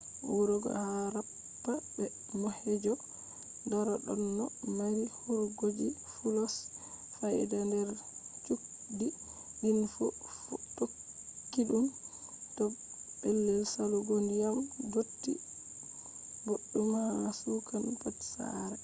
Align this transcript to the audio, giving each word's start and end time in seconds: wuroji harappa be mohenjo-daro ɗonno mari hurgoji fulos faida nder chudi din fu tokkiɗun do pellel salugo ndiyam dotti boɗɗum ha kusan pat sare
wuroji 0.33 0.69
harappa 0.79 1.73
be 1.93 2.03
mohenjo-daro 2.41 3.93
ɗonno 4.05 4.45
mari 4.77 5.01
hurgoji 5.19 5.87
fulos 6.13 6.55
faida 7.17 7.57
nder 7.69 7.89
chudi 8.45 9.07
din 9.61 9.79
fu 9.93 10.05
tokkiɗun 10.77 11.85
do 12.55 12.65
pellel 13.21 13.59
salugo 13.73 14.15
ndiyam 14.23 14.57
dotti 14.93 15.31
boɗɗum 16.45 16.89
ha 16.99 17.29
kusan 17.41 17.85
pat 18.01 18.17
sare 18.33 18.77